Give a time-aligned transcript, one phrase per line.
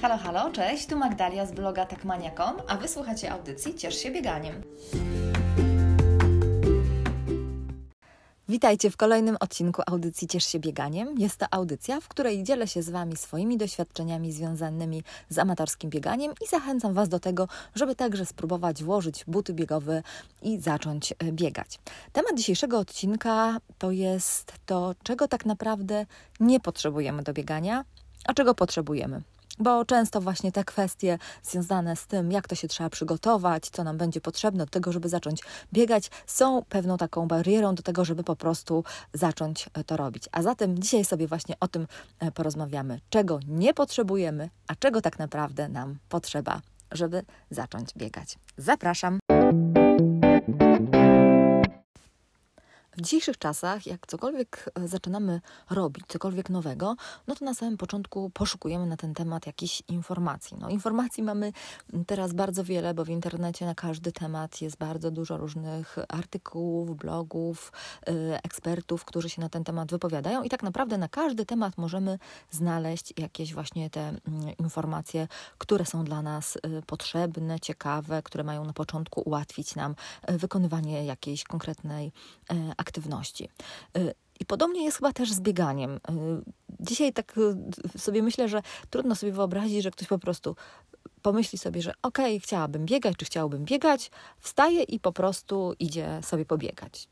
[0.00, 4.62] Halo, halo, cześć, tu Magdalia z bloga takmania.com, a wysłuchacie audycji Ciesz się bieganiem.
[8.48, 11.18] Witajcie w kolejnym odcinku audycji Ciesz się bieganiem.
[11.18, 16.32] Jest to audycja, w której dzielę się z Wami swoimi doświadczeniami związanymi z amatorskim bieganiem
[16.44, 20.02] i zachęcam Was do tego, żeby także spróbować włożyć buty biegowe
[20.42, 21.78] i zacząć e, biegać.
[22.12, 26.06] Temat dzisiejszego odcinka to jest to, czego tak naprawdę
[26.40, 27.84] nie potrzebujemy do biegania,
[28.24, 29.22] a czego potrzebujemy
[29.58, 33.98] bo często właśnie te kwestie związane z tym, jak to się trzeba przygotować, co nam
[33.98, 35.40] będzie potrzebne do tego, żeby zacząć
[35.72, 40.24] biegać, są pewną taką barierą do tego, żeby po prostu zacząć to robić.
[40.32, 41.86] A zatem dzisiaj sobie właśnie o tym
[42.20, 46.60] e, porozmawiamy, czego nie potrzebujemy, a czego tak naprawdę nam potrzeba,
[46.92, 48.38] żeby zacząć biegać.
[48.56, 49.18] Zapraszam.
[52.98, 58.30] W dzisiejszych czasach, jak cokolwiek e, zaczynamy robić, cokolwiek nowego, no to na samym początku
[58.30, 60.56] poszukujemy na ten temat jakichś informacji.
[60.60, 61.52] No, informacji mamy
[62.06, 67.72] teraz bardzo wiele, bo w internecie na każdy temat jest bardzo dużo różnych artykułów, blogów,
[68.06, 72.18] yy, ekspertów, którzy się na ten temat wypowiadają, i tak naprawdę na każdy temat możemy
[72.50, 74.12] znaleźć jakieś właśnie te
[74.46, 79.94] yy, informacje, które są dla nas yy, potrzebne, ciekawe, które mają na początku ułatwić nam
[80.28, 82.12] wykonywanie jakiejś konkretnej
[82.76, 83.48] aktywności aktywności.
[83.96, 85.96] Y, I podobnie jest chyba też z bieganiem.
[85.96, 85.98] Y,
[86.80, 87.38] dzisiaj tak
[87.94, 90.56] y, sobie myślę, że trudno sobie wyobrazić, że ktoś po prostu
[91.22, 96.20] pomyśli sobie, że okej, okay, chciałabym biegać, czy chciałbym biegać, wstaje i po prostu idzie
[96.22, 97.08] sobie pobiegać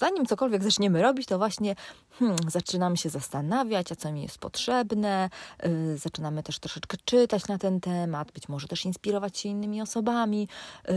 [0.00, 1.74] zanim cokolwiek zaczniemy robić, to właśnie
[2.18, 5.30] hmm, zaczynamy się zastanawiać, a co mi jest potrzebne,
[5.62, 10.48] yy, zaczynamy też troszeczkę czytać na ten temat, być może też inspirować się innymi osobami.
[10.88, 10.94] Yy,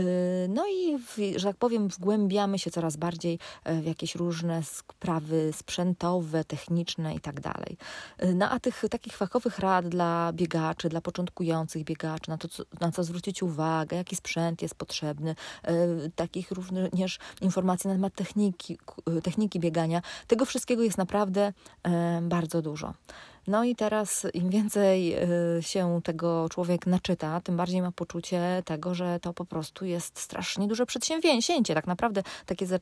[0.48, 3.38] no i, w, że tak powiem, wgłębiamy się coraz bardziej
[3.68, 7.76] y, w jakieś różne sprawy sprzętowe, techniczne i tak dalej.
[8.22, 12.62] Y, no a tych takich fachowych rad dla biegaczy, dla początkujących biegaczy, na to, co,
[12.80, 15.34] na co zwrócić uwagę, jaki sprzęt jest potrzebny,
[15.66, 18.78] yy, takich również informacji na temat techniki,
[19.22, 20.02] techniki biegania.
[20.26, 21.52] Tego wszystkiego jest naprawdę
[22.22, 22.94] bardzo dużo.
[23.46, 25.16] No i teraz im więcej
[25.58, 30.18] y, się tego człowiek naczyta, tym bardziej ma poczucie tego, że to po prostu jest
[30.18, 31.74] strasznie duże przedsięwzięcie.
[31.74, 32.78] Tak naprawdę takie y,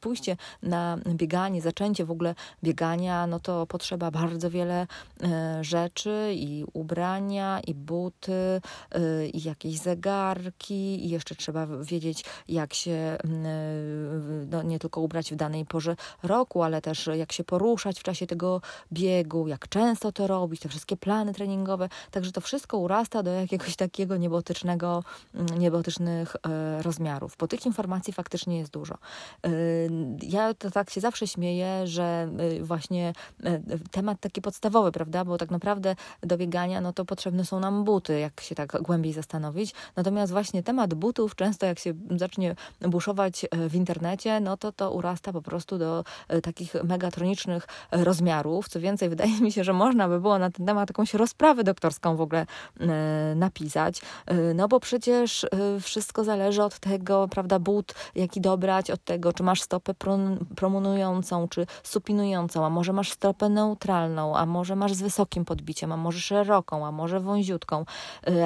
[0.00, 2.34] pójście na bieganie, zaczęcie w ogóle
[2.64, 4.82] biegania, no to potrzeba bardzo wiele
[5.22, 5.26] y,
[5.64, 8.60] rzeczy i ubrania, i buty,
[9.32, 13.18] i jakieś zegarki, i jeszcze trzeba wiedzieć, jak się
[14.50, 18.26] no, nie tylko ubrać w danej porze roku, ale też jak się poruszać w czasie
[18.26, 18.60] tego
[18.92, 23.30] biegu, jak często często to robić, te wszystkie plany treningowe, także to wszystko urasta do
[23.30, 28.94] jakiegoś takiego niebotycznego, mm, niebotycznych e, rozmiarów, bo tych informacji faktycznie jest dużo.
[28.94, 29.50] E,
[30.22, 32.28] ja to tak się zawsze śmieję, że
[32.58, 33.12] e, właśnie
[33.90, 38.18] temat taki podstawowy, prawda, bo tak naprawdę do biegania, no to potrzebne są nam buty,
[38.18, 43.74] jak się tak głębiej zastanowić, natomiast właśnie temat butów często jak się zacznie buszować w
[43.74, 46.04] internecie, no to to urasta po prostu do
[46.42, 50.90] takich megatronicznych rozmiarów, co więcej, wydaje mi się, że można by było na ten temat
[50.90, 52.46] jakąś rozprawę doktorską w ogóle
[52.80, 52.86] e,
[53.36, 55.48] napisać, e, no bo przecież e,
[55.80, 59.94] wszystko zależy od tego, prawda, but, jaki dobrać, od tego, czy masz stopę
[60.56, 65.96] promunującą, czy supinującą, a może masz stopę neutralną, a może masz z wysokim podbiciem, a
[65.96, 67.84] może szeroką, a może wąziutką,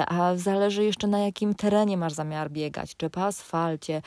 [0.07, 4.01] a zależy jeszcze na jakim terenie masz zamiar biegać, czy po asfalcie,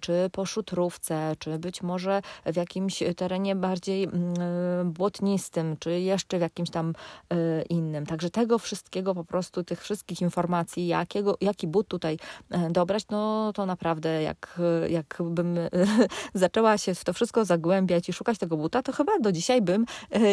[0.00, 6.40] czy po szutrówce, czy być może w jakimś terenie bardziej mm, błotnistym, czy jeszcze w
[6.40, 6.94] jakimś jakimś tam
[7.32, 8.06] y, innym.
[8.06, 13.52] Także tego wszystkiego po prostu, tych wszystkich informacji, jakiego, jaki but tutaj y, dobrać, no
[13.54, 15.58] to naprawdę jak, jakbym
[16.34, 19.86] zaczęła się w to wszystko zagłębiać i szukać tego buta, to chyba do dzisiaj bym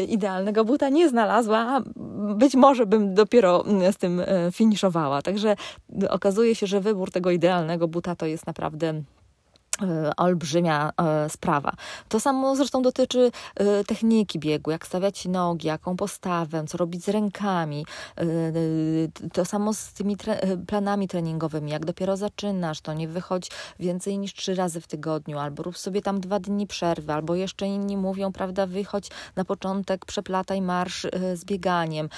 [0.08, 1.82] idealnego buta nie znalazła,
[2.36, 4.22] być może bym dopiero z tym
[4.52, 5.22] finiszowała.
[5.22, 5.56] Także
[6.10, 9.21] okazuje się, że wybór tego idealnego buta to jest naprawdę E,
[10.18, 11.74] olbrzymia e, sprawa.
[12.10, 17.10] To samo zresztą dotyczy e, techniki biegu, jak stawiać nogi, jaką postawę, co robić z
[17.10, 17.86] rękami.
[19.34, 20.18] To samo z tymi
[20.68, 21.72] planami treningowymi.
[21.72, 26.02] Jak dopiero zaczynasz, to nie wychodź więcej niż trzy razy w tygodniu, albo rób sobie
[26.02, 31.46] tam dwa dni przerwy, albo jeszcze inni mówią, prawda, wychodź na początek, przeplataj marsz z
[31.46, 32.10] bieganiem.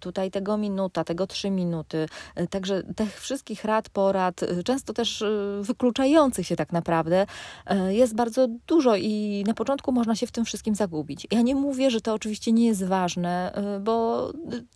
[0.00, 2.08] Tutaj tego minuta, tego trzy minuty.
[2.50, 5.24] Także tych wszystkich rad, porad, często też
[5.60, 7.26] wykluczających się tak naprawdę
[7.66, 11.26] e, jest bardzo dużo i na początku można się w tym wszystkim zagubić.
[11.30, 14.28] Ja nie mówię, że to oczywiście nie jest ważne, e, bo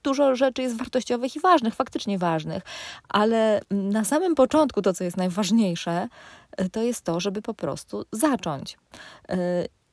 [0.02, 2.62] dużo rzeczy jest wartościowych i ważnych, faktycznie ważnych,
[3.08, 6.08] ale na samym początku to, co jest najważniejsze,
[6.56, 8.78] e, to jest to, żeby po prostu zacząć.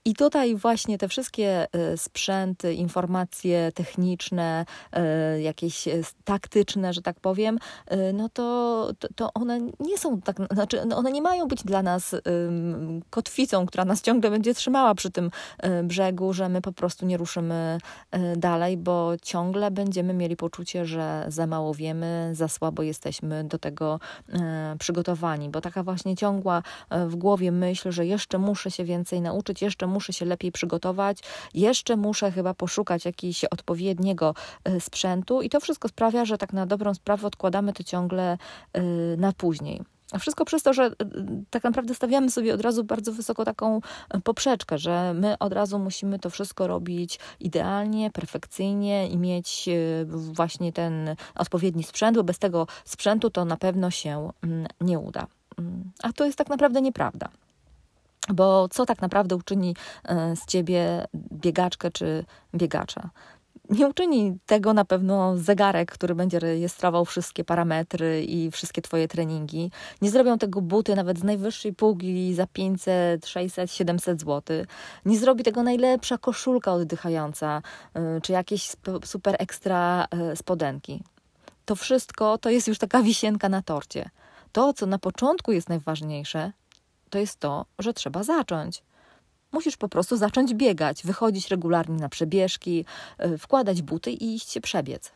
[0.05, 7.19] I tutaj właśnie te wszystkie e, sprzęty, informacje techniczne, e, jakieś e, taktyczne, że tak
[7.19, 7.59] powiem,
[8.13, 12.15] no to, to one nie są tak, znaczy no one nie mają być dla nas
[13.09, 15.31] kotwicą, która nas ciągle będzie trzymała przy tym
[15.83, 17.77] brzegu, że my po prostu nie ruszymy
[18.38, 24.00] dalej, bo ciągle będziemy mieli poczucie, że za mało wiemy, za słabo jesteśmy do tego
[24.79, 29.88] przygotowani, bo taka właśnie ciągła w głowie myśl, że jeszcze muszę się więcej nauczyć, jeszcze
[29.93, 31.19] muszę się lepiej przygotować,
[31.53, 36.65] jeszcze muszę chyba poszukać jakiegoś odpowiedniego e, sprzętu i to wszystko sprawia, że tak na
[36.65, 38.37] dobrą sprawę odkładamy to ciągle
[38.73, 38.81] e,
[39.17, 39.81] na później.
[40.11, 40.91] A wszystko przez to, że e,
[41.49, 43.81] tak naprawdę stawiamy sobie od razu bardzo wysoko taką
[44.23, 49.69] poprzeczkę, że my od razu musimy to wszystko robić idealnie, perfekcyjnie i mieć
[50.05, 55.27] właśnie ten odpowiedni sprzęt, bo bez tego sprzętu to na pewno się mm, nie uda.
[55.59, 57.29] Mm, a to jest tak naprawdę nieprawda.
[58.29, 62.25] Bo co tak naprawdę uczyni e, z ciebie biegaczkę czy
[62.55, 63.09] biegacza?
[63.69, 69.71] Nie uczyni tego na pewno zegarek, który będzie rejestrował wszystkie parametry i wszystkie Twoje treningi.
[70.01, 74.65] Nie zrobią tego buty nawet z najwyższej półki za 500, 600, 700 zł.
[75.05, 77.61] Nie zrobi tego najlepsza koszulka oddychająca,
[77.93, 78.71] e, czy jakieś
[79.05, 81.03] super ekstra e, spodenki.
[81.65, 84.09] To wszystko to jest już taka wisienka na torcie.
[84.51, 86.51] To, co na początku jest najważniejsze,
[87.13, 88.83] to jest to, że trzeba zacząć.
[89.51, 92.86] Musisz po prostu zacząć biegać, wychodzić regularnie na przebieżki,
[93.25, 95.12] y, wkładać buty i iść się przebiec.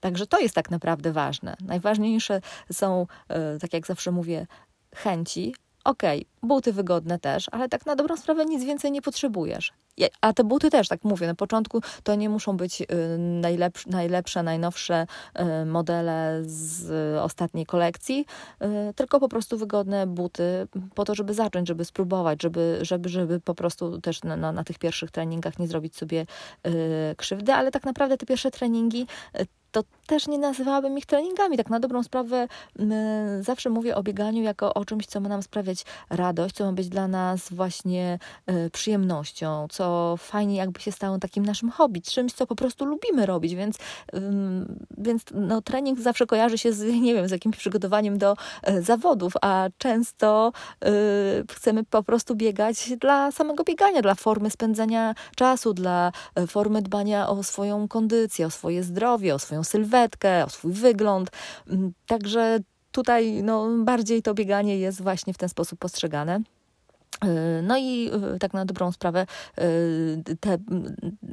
[0.00, 1.56] Także to jest tak naprawdę ważne.
[1.60, 2.40] Najważniejsze
[2.72, 3.06] są,
[3.56, 4.46] y, tak jak zawsze mówię,
[4.94, 5.54] chęci,
[5.86, 9.72] Okej, okay, buty wygodne też, ale tak na dobrą sprawę nic więcej nie potrzebujesz.
[10.20, 12.86] A te buty też, tak mówię, na początku to nie muszą być y,
[13.18, 15.06] najlepsze, najlepsze najnowsze
[15.62, 18.26] y, modele z ostatniej kolekcji,
[18.90, 23.40] y, tylko po prostu wygodne buty po to, żeby zacząć, żeby spróbować, żeby, żeby, żeby
[23.40, 26.26] po prostu też na, na, na tych pierwszych treningach nie zrobić sobie
[27.16, 29.06] krzywdy, ale tak naprawdę te pierwsze treningi
[29.76, 31.56] to też nie nazywałabym ich treningami.
[31.56, 32.48] Tak na dobrą sprawę
[33.40, 36.88] zawsze mówię o bieganiu jako o czymś, co ma nam sprawiać radość, co ma być
[36.88, 38.18] dla nas właśnie
[38.50, 43.26] y, przyjemnością, co fajnie jakby się stało takim naszym hobby, czymś, co po prostu lubimy
[43.26, 43.76] robić, więc,
[44.98, 49.32] więc no, trening zawsze kojarzy się z, nie wiem, z jakimś przygotowaniem do e, zawodów,
[49.42, 50.52] a często
[50.84, 50.88] y,
[51.52, 57.28] chcemy po prostu biegać dla samego biegania, dla formy spędzania czasu, dla e, formy dbania
[57.28, 61.30] o swoją kondycję, o swoje zdrowie, o swoją sylwetkę, o swój wygląd.
[61.68, 62.58] Mm, także
[62.90, 66.40] tutaj no, bardziej to bieganie jest właśnie w ten sposób postrzegane.
[67.24, 69.64] E, no i e, tak na dobrą sprawę, e,
[70.40, 70.58] te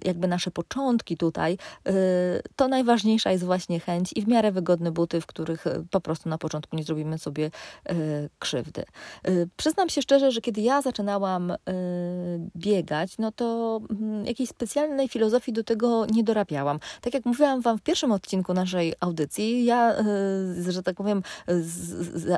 [0.05, 1.57] jakby nasze początki tutaj,
[2.55, 6.37] to najważniejsza jest właśnie chęć i w miarę wygodne buty, w których po prostu na
[6.37, 7.51] początku nie zrobimy sobie
[8.39, 8.83] krzywdy.
[9.57, 11.53] Przyznam się szczerze, że kiedy ja zaczynałam
[12.55, 16.79] biegać, no to mm, jakiejś specjalnej filozofii do tego nie dorabiałam.
[17.01, 19.95] Tak jak mówiłam Wam w pierwszym odcinku naszej audycji, ja,
[20.67, 21.23] że tak powiem,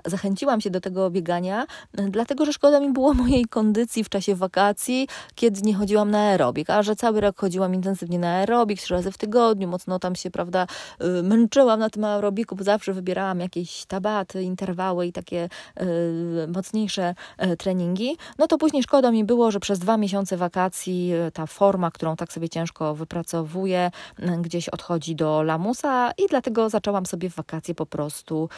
[0.05, 4.35] zachęciłam się do tego biegania, dlatego że szkoda mi było mojej mojej kondycji w czasie
[4.35, 8.93] wakacji, kiedy nie chodziłam na aerobik, a że cały rok chodziłam intensywnie na aerobik, trzy
[8.93, 10.67] razy w tygodniu, mocno tam się, prawda,
[11.19, 15.49] y, męczyłam na tym aerobiku, bo zawsze wybierałam jakieś tabaty, interwały i takie
[15.81, 21.11] y, mocniejsze y, treningi, no to później szkoda mi było, że przez dwa miesiące wakacji
[21.33, 23.91] ta forma, którą tak sobie ciężko wypracowuję,
[24.41, 28.49] gdzieś odchodzi do lamusa i dlatego zaczęłam sobie w wakacje po prostu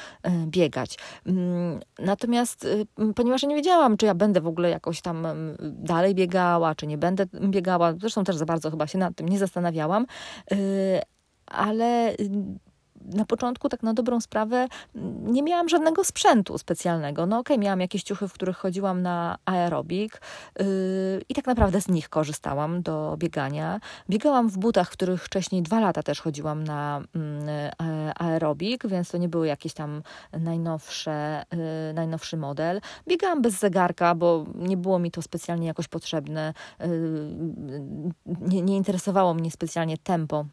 [0.48, 0.98] biegać.
[1.26, 2.68] Mm, natomiast,
[3.16, 5.28] ponieważ nie wiedziałam, czy ja będę w ogóle ogóle jakoś tam
[5.60, 7.94] dalej biegała, czy nie będę biegała.
[7.94, 10.06] Zresztą też za bardzo chyba się nad tym nie zastanawiałam.
[10.52, 11.02] Y,
[11.46, 12.16] ale
[13.06, 14.68] na początku, tak na dobrą sprawę,
[15.24, 17.26] nie miałam żadnego sprzętu specjalnego.
[17.26, 20.22] No okej, okay, miałam jakieś ciuchy, w których chodziłam na aerobik
[20.60, 20.66] yy,
[21.30, 23.80] i tak naprawdę z nich korzystałam do biegania.
[24.10, 27.22] Biegałam w butach, w których wcześniej dwa lata też chodziłam na yy,
[28.16, 30.02] aerobik, więc to nie były jakieś tam
[30.40, 32.82] najnowsze, yy, najnowszy model.
[33.08, 36.54] Biegałam bez zegarka, bo nie było mi to specjalnie jakoś potrzebne.
[36.82, 36.88] Y,
[38.26, 40.46] nie, nie interesowało mnie specjalnie tempo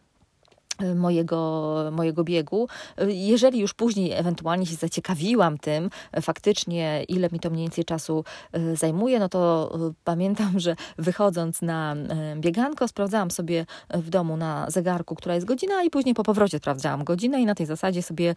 [0.94, 2.68] mojego, mojego biegu.
[3.08, 5.90] Jeżeli już później ewentualnie się zaciekawiłam tym,
[6.22, 11.62] faktycznie ile mi to mniej więcej czasu e, zajmuje, no to e, pamiętam, że wychodząc
[11.62, 16.22] na e, bieganko, sprawdzałam sobie w domu na zegarku, która jest godzina i później po
[16.22, 18.34] powrocie sprawdzałam godzinę i na tej zasadzie sobie,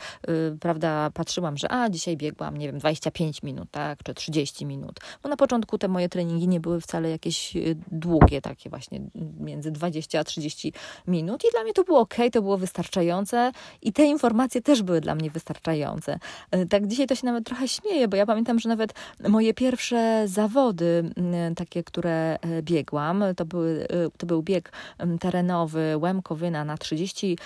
[0.59, 4.99] prawda, patrzyłam, że a, dzisiaj biegłam, nie wiem, 25 minut, tak, czy 30 minut.
[5.23, 7.53] Bo na początku te moje treningi nie były wcale jakieś
[7.91, 9.01] długie, takie właśnie
[9.39, 10.73] między 20 a 30
[11.07, 15.01] minut i dla mnie to było ok, to było wystarczające i te informacje też były
[15.01, 16.19] dla mnie wystarczające.
[16.69, 18.93] Tak dzisiaj to się nawet trochę śmieję, bo ja pamiętam, że nawet
[19.29, 21.11] moje pierwsze zawody,
[21.55, 24.71] takie, które biegłam, to, były, to był bieg
[25.19, 27.37] terenowy Łemkowyna na 30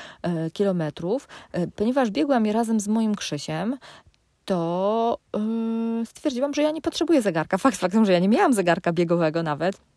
[0.54, 1.28] kilometrów,
[1.76, 3.78] ponieważ biegłam je razem z moim Krzysiem,
[4.46, 5.18] to
[6.00, 7.58] yy, stwierdziłam, że ja nie potrzebuję zegarka.
[7.58, 9.90] Fakt faktem, że ja nie miałam zegarka biegowego nawet.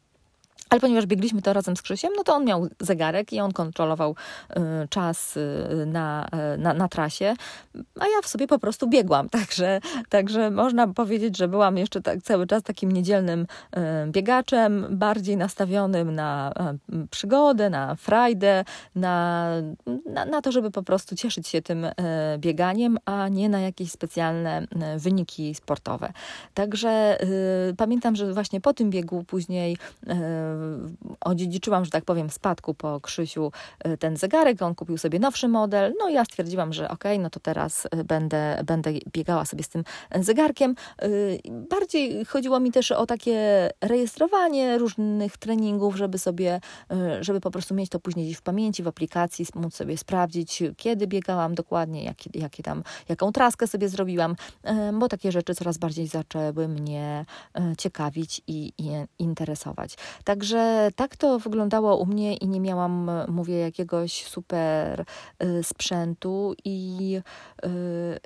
[0.75, 4.17] Ale ponieważ biegliśmy to razem z Krzysiem, no to on miał zegarek i on kontrolował
[4.51, 4.55] y,
[4.89, 7.35] czas y, na, y, na, na, trasie,
[8.01, 9.29] a ja w sobie po prostu biegłam.
[9.39, 15.37] Także, także można powiedzieć, że byłam jeszcze tak, cały czas takim niedzielnym y, biegaczem, bardziej
[15.37, 16.53] nastawionym na
[16.93, 18.65] y, przygodę, na frajdę,
[18.95, 19.49] na,
[20.07, 21.93] na, na, to, żeby po prostu cieszyć się tym y,
[22.39, 24.67] bieganiem, a nie na jakieś specjalne
[24.97, 26.13] wyniki sportowe.
[26.55, 27.19] Także
[27.77, 29.77] pamiętam, że właśnie po tym biegu później
[31.21, 35.49] odziedziczyłam, że tak powiem, w spadku po Krzysiu e, ten zegarek, on kupił sobie nowszy
[35.49, 39.45] model, no i ja stwierdziłam, że okej, okay, no to teraz e, będę, będę biegała
[39.45, 39.85] sobie z tym
[40.21, 40.75] zegarkiem.
[40.99, 41.09] E,
[41.51, 46.61] bardziej chodziło mi też o takie rejestrowanie różnych treningów, żeby sobie,
[47.21, 51.07] żeby po prostu mieć to później gdzieś w pamięci, w aplikacji, móc sobie sprawdzić, kiedy
[51.07, 54.37] biegałam dokładnie, jakie, jakie tam, jaką traskę sobie zrobiłam,
[54.93, 57.25] bo takie rzeczy coraz bardziej zaczęły mnie
[57.79, 59.97] ciekawić i, i interesować.
[60.25, 60.54] Także
[60.97, 65.05] tak to wyglądało u mnie i nie miałam, mówię, jakiegoś super
[65.43, 67.21] y, sprzętu i,
[67.65, 68.19] y,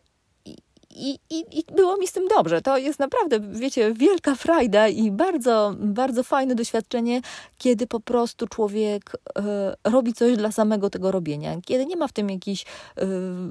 [0.90, 2.62] i, i, I, było mi z tym dobrze.
[2.62, 7.20] To jest naprawdę, wiecie, wielka frajda i bardzo, bardzo fajne doświadczenie,
[7.58, 9.42] kiedy po prostu człowiek y,
[9.90, 11.56] robi coś dla samego tego robienia.
[11.66, 12.64] Kiedy nie ma w tym jakichś,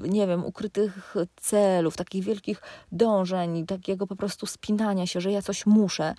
[0.02, 5.66] nie wiem, ukrytych celów, takich wielkich dążeń, takiego po prostu spinania się, że ja coś
[5.66, 6.14] muszę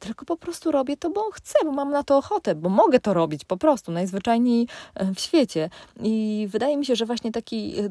[0.00, 3.14] tylko po prostu robię to, bo chcę, bo mam na to ochotę, bo mogę to
[3.14, 5.70] robić po prostu najzwyczajniej e, w świecie.
[6.02, 7.90] I wydaje mi się, że właśnie taki e,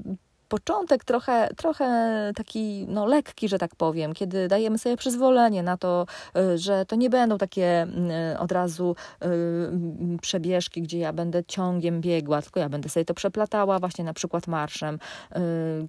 [0.49, 6.05] początek trochę, trochę taki no, lekki, że tak powiem, kiedy dajemy sobie przyzwolenie na to,
[6.37, 7.87] y, że to nie będą takie
[8.33, 13.13] y, od razu y, przebieżki, gdzie ja będę ciągiem biegła, tylko ja będę sobie to
[13.13, 14.99] przeplatała właśnie na przykład marszem.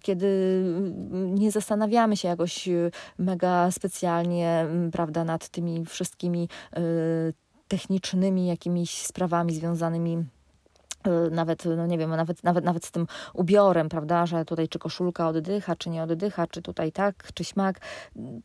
[0.02, 0.62] Kiedy
[1.11, 2.69] nie zastanawiamy się jakoś
[3.19, 6.49] mega specjalnie, prawda, nad tymi wszystkimi
[7.69, 10.25] technicznymi jakimiś sprawami związanymi
[11.30, 15.28] nawet, no nie wiem, nawet, nawet, nawet z tym ubiorem, prawda, że tutaj czy koszulka
[15.28, 17.80] oddycha, czy nie oddycha, czy tutaj tak, czy śmak.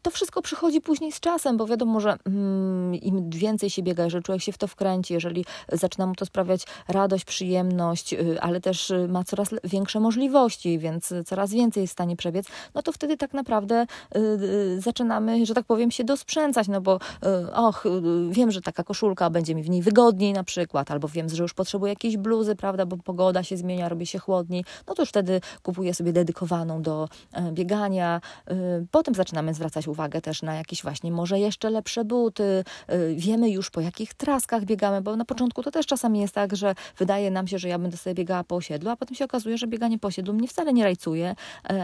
[0.02, 4.24] To wszystko przychodzi później z czasem, bo wiadomo, że mm, im więcej się biega, jeżeli
[4.24, 8.90] człowiek się w to wkręci, jeżeli zaczyna mu to sprawiać radość, przyjemność, y, ale też
[8.92, 12.46] y, ma coraz większe możliwości, więc coraz więcej jest w stanie przebiec,
[12.76, 13.86] no to wtedy tak naprawdę
[14.16, 17.84] y, zaczynamy, że tak powiem, się dosprzęcać, no bo y, och,
[18.30, 21.54] wiem, że taka koszulka będzie mi w niej wygodniej na przykład, albo wiem, że już
[21.54, 25.10] potrzebuję jakiejś bluz, bluzy, prawda, bo pogoda się zmienia, robi się chłodniej, no to już
[25.10, 28.22] wtedy kupuję sobie dedykowaną do e, biegania.
[28.48, 28.56] E,
[28.92, 32.64] potem zaczynamy zwracać uwagę też na jakieś właśnie może jeszcze lepsze buty.
[32.88, 36.56] E, wiemy już po jakich traskach biegamy, bo na początku to też czasami jest tak,
[36.56, 39.58] że wydaje nam się, że ja będę sobie biegała po osiedlu, a potem się okazuje,
[39.58, 41.36] że bieganie po osiedlu mnie wcale nie rajcuje,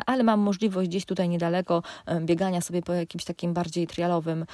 [0.06, 1.84] ale mam możliwość gdzieś tutaj niedaleko
[2.22, 4.46] biegania sobie po jakimś takim bardziej trialowym,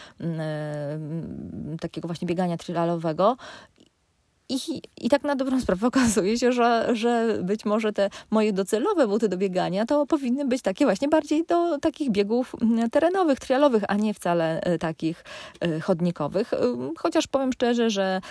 [1.79, 3.37] takiego właśnie biegania trialowego
[4.49, 9.07] i, I tak na dobrą sprawę okazuje się, że, że być może te moje docelowe
[9.07, 13.83] buty do biegania to powinny być takie właśnie bardziej do takich biegów mm, terenowych, trialowych,
[13.87, 15.23] a nie wcale e, takich
[15.59, 16.53] e, chodnikowych.
[16.53, 16.57] E,
[16.97, 18.21] chociaż powiem szczerze, że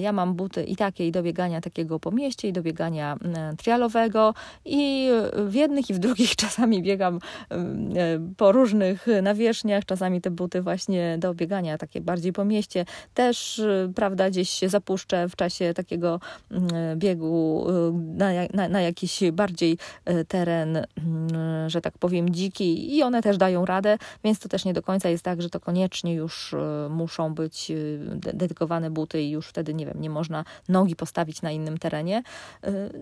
[0.00, 3.56] ja mam buty i takie i do biegania takiego po mieście, i do biegania mm,
[3.56, 4.34] trialowego
[4.64, 5.08] i
[5.46, 7.18] w jednych i w drugich czasami biegam
[7.50, 12.84] mm, po różnych nawierzchniach, czasami te buty właśnie do biegania takie bardziej po mieście
[13.14, 13.62] też,
[13.94, 19.78] prawda, gdzieś się zapuszczę w czasie takiego mm, biegu y, na, na, na jakiś bardziej
[20.10, 24.64] y, teren, mm, że tak powiem, dziki i one też dają radę, więc to też
[24.64, 26.56] nie do końca jest tak, że to koniecznie już y,
[26.90, 27.72] muszą być
[28.08, 32.22] dedykowane buty i już wtedy, nie wiem, nie można nogi postawić na innym terenie.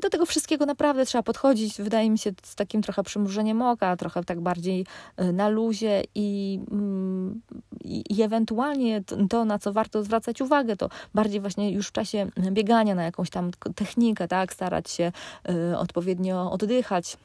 [0.03, 4.25] Do tego wszystkiego naprawdę trzeba podchodzić, wydaje mi się, z takim trochę przymrużeniem oka, trochę
[4.25, 4.87] tak bardziej
[5.33, 7.41] na luzie i, mm,
[7.85, 12.95] i ewentualnie to, na co warto zwracać uwagę, to bardziej właśnie już w czasie biegania
[12.95, 15.13] na jakąś tam technikę, tak, starać się
[15.51, 17.17] y, odpowiednio oddychać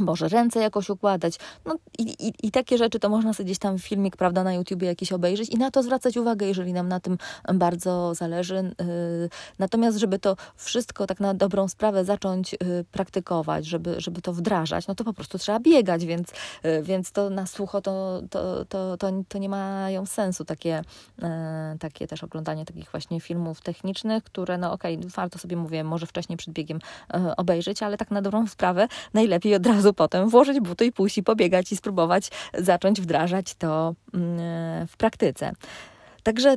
[0.00, 1.38] może ręce jakoś układać.
[1.64, 4.86] No i, i, i, takie rzeczy to można sobie gdzieś tam filmik, prawda, na YouTubie
[4.86, 7.18] jakiś obejrzeć i na to zwracać uwagę, jeżeli nam na tym
[7.54, 8.58] bardzo zależy.
[8.58, 12.58] Y, natomiast, żeby to wszystko tak na dobrą sprawę zacząć y,
[12.92, 16.30] praktykować, żeby, żeby to wdrażać, no to po prostu trzeba biegać, więc,
[16.64, 20.82] y, więc to na sucho to, to, to, to, to nie mają sensu takie,
[21.80, 26.06] takie też oglądanie takich właśnie filmów technicznych, które no okej, okay, warto sobie mówię, może
[26.06, 26.78] wcześniej przed biegiem
[27.36, 31.22] obejrzeć, ale tak na dobrą sprawę najlepiej od razu potem włożyć buty i pójść i
[31.22, 35.52] pobiegać i spróbować zacząć wdrażać to mm, w praktyce.
[36.22, 36.56] Także,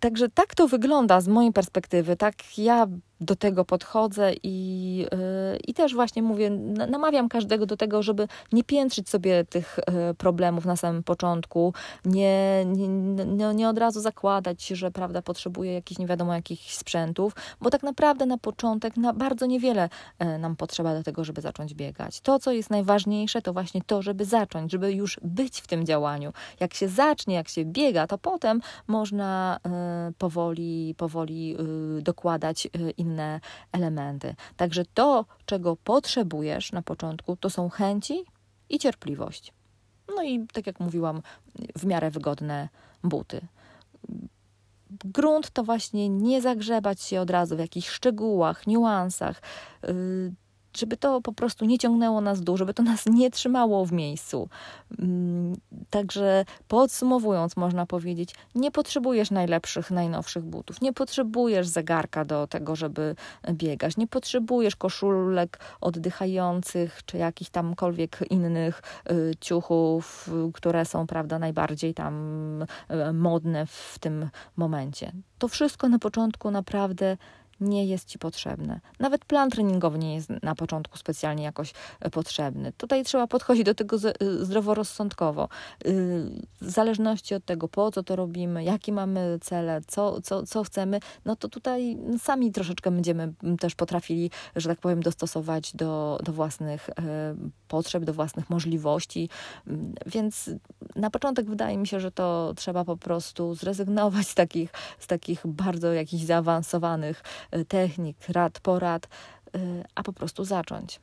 [0.00, 2.16] także tak to wygląda z mojej perspektywy.
[2.16, 2.86] Tak ja
[3.20, 6.50] do tego podchodzę i, yy, i też właśnie mówię,
[6.88, 12.64] namawiam każdego do tego, żeby nie piętrzyć sobie tych yy, problemów na samym początku, nie,
[12.66, 17.82] nie, nie, od razu zakładać, że prawda, potrzebuje jakichś nie wiadomo jakich sprzętów, bo tak
[17.82, 19.88] naprawdę na początek na bardzo niewiele
[20.20, 22.20] yy, nam potrzeba do tego, żeby zacząć biegać.
[22.20, 26.32] To, co jest najważniejsze, to właśnie to, żeby zacząć, żeby już być w tym działaniu.
[26.60, 29.60] Jak się zacznie, jak się biega, to potem można
[30.18, 31.56] powoli, powoli
[32.00, 32.68] dokładać
[32.98, 33.40] inne inne
[33.72, 34.34] elementy.
[34.56, 38.24] Także to, czego potrzebujesz na początku, to są chęci
[38.68, 39.52] i cierpliwość.
[40.16, 41.22] No i tak jak mówiłam,
[41.78, 42.68] w miarę wygodne
[43.04, 43.40] buty.
[45.04, 49.42] Grunt to właśnie nie zagrzebać się od razu w jakichś szczegółach, niuansach.
[50.76, 53.92] Żeby to po prostu nie ciągnęło nas w dół, żeby to nas nie trzymało w
[53.92, 54.48] miejscu.
[54.98, 55.56] Mm,
[55.90, 63.16] także podsumowując, można powiedzieć, nie potrzebujesz najlepszych, najnowszych butów, nie potrzebujesz zegarka do tego, żeby
[63.52, 71.94] biegać, nie potrzebujesz koszulek oddychających czy jakichś tamkolwiek innych y, ciuchów, które są, prawda, najbardziej
[71.94, 72.14] tam
[72.62, 75.12] y, modne w tym momencie.
[75.38, 77.16] To wszystko na początku naprawdę
[77.60, 78.80] nie jest Ci potrzebne.
[78.98, 82.72] Nawet plan treningowy nie jest na początku specjalnie jakoś e, potrzebny.
[82.72, 85.44] Tutaj trzeba podchodzić do tego e, zdroworozsądkowo.
[85.44, 85.48] E,
[86.60, 91.00] w zależności od tego, po co to robimy, jakie mamy cele, co, co, co chcemy,
[91.24, 96.90] no to tutaj sami troszeczkę będziemy też potrafili, że tak powiem, dostosować do, do własnych
[97.68, 99.28] potrzeb, do własnych możliwości.
[100.06, 100.50] Więc
[100.96, 105.46] na początek wydaje mi się, że to trzeba po prostu zrezygnować z takich, z takich
[105.46, 109.08] bardzo jakichś zaawansowanych Y, technik, rad, porad,
[109.56, 111.00] y, a po prostu zacząć.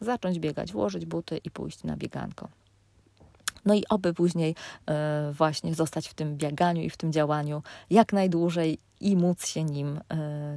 [0.00, 2.48] Zacząć biegać, włożyć buty i pójść na bieganko.
[3.64, 4.54] No i oby później
[5.30, 9.64] y, właśnie zostać w tym bieganiu i w tym działaniu jak najdłużej i móc się
[9.64, 10.00] nim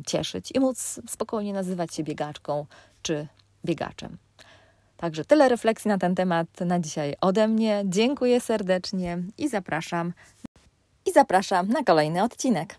[0.08, 2.66] cieszyć i móc spokojnie nazywać się biegaczką
[3.02, 3.28] czy
[3.66, 4.18] biegaczem.
[4.98, 7.84] Także tyle refleksji na ten temat na dzisiaj ode mnie.
[7.86, 10.14] Dziękuję serdecznie i zapraszam
[11.06, 12.76] i zapraszam na kolejny odcinek.